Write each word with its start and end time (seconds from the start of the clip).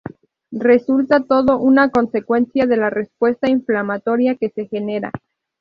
Resulta 0.51 1.19
todo 1.19 1.59
una 1.59 1.91
consecuencia 1.91 2.65
de 2.65 2.75
la 2.75 2.89
respuesta 2.89 3.47
inflamatoria 3.51 4.33
que 4.35 4.49
se 4.49 4.67
genera. 4.67 5.11